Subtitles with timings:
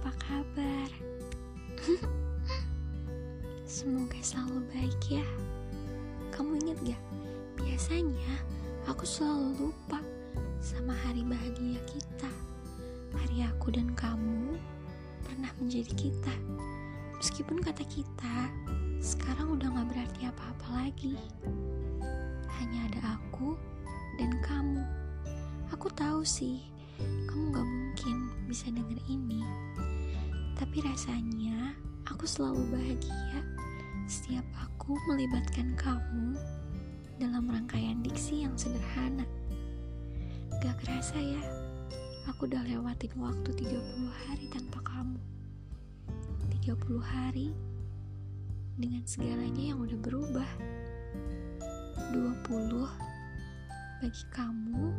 [0.00, 0.88] apa kabar?
[3.68, 5.26] Semoga selalu baik ya.
[6.32, 7.02] Kamu inget gak?
[7.60, 8.32] Biasanya
[8.88, 10.00] aku selalu lupa
[10.56, 12.32] sama hari bahagia kita.
[13.12, 14.56] Hari aku dan kamu
[15.20, 16.32] pernah menjadi kita.
[17.20, 18.48] Meskipun kata kita
[19.04, 21.20] sekarang udah gak berarti apa-apa lagi.
[22.56, 23.52] Hanya ada aku
[24.16, 24.80] dan kamu.
[25.76, 26.64] Aku tahu sih,
[27.28, 28.16] kamu gak mungkin
[28.48, 29.44] bisa denger ini
[30.60, 31.72] tapi rasanya
[32.04, 33.40] aku selalu bahagia
[34.04, 36.36] setiap aku melibatkan kamu
[37.16, 39.24] dalam rangkaian diksi yang sederhana.
[40.60, 41.40] Gak kerasa ya,
[42.28, 43.72] aku udah lewatin waktu 30
[44.28, 45.16] hari tanpa kamu.
[46.60, 47.56] 30 hari
[48.76, 50.50] dengan segalanya yang udah berubah.
[52.12, 52.84] 20
[54.04, 54.92] bagi kamu,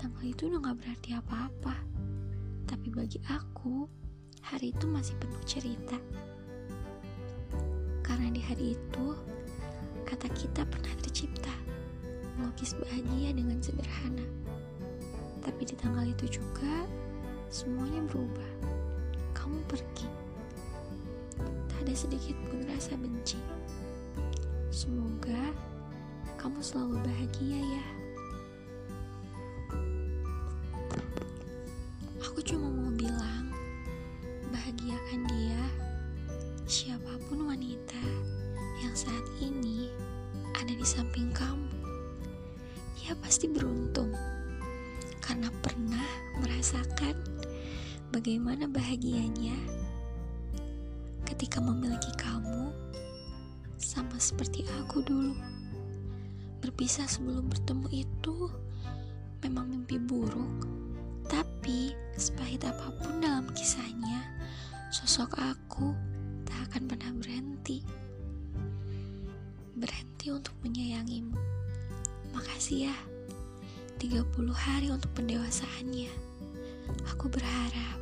[0.00, 1.76] tanggal itu udah gak berarti apa-apa.
[2.64, 4.03] Tapi bagi aku,
[4.44, 5.96] hari itu masih penuh cerita.
[8.04, 9.06] Karena di hari itu,
[10.04, 11.54] kata kita pernah tercipta,
[12.36, 14.26] melukis bahagia dengan sederhana.
[15.40, 16.84] Tapi di tanggal itu juga,
[17.48, 18.52] semuanya berubah.
[19.32, 20.08] Kamu pergi.
[21.72, 23.40] Tak ada sedikit pun rasa benci.
[24.68, 25.56] Semoga
[26.36, 28.03] kamu selalu bahagia ya.
[40.84, 41.72] Di samping kamu.
[43.00, 44.12] Dia pasti beruntung
[45.24, 46.04] karena pernah
[46.44, 47.16] merasakan
[48.12, 49.56] bagaimana bahagianya
[51.24, 52.68] ketika memiliki kamu
[53.80, 55.32] sama seperti aku dulu.
[56.60, 58.52] Berpisah sebelum bertemu itu
[59.40, 60.68] memang mimpi buruk,
[61.32, 64.20] tapi sepahit apa pun dalam kisahnya,
[64.92, 65.96] sosok aku
[66.44, 67.80] tak akan pernah berhenti.
[70.24, 71.36] Berhenti untuk menyayangimu.
[72.32, 72.96] Makasih ya.
[74.00, 74.24] 30
[74.56, 76.08] hari untuk pendewasaannya.
[77.12, 78.00] Aku berharap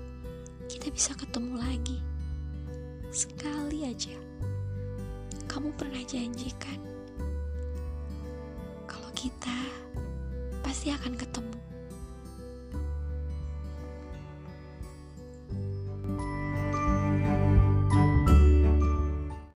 [0.71, 1.99] kita bisa ketemu lagi.
[3.11, 4.15] Sekali aja.
[5.50, 6.78] Kamu pernah janjikan
[8.87, 9.59] kalau kita
[10.62, 11.52] pasti akan ketemu.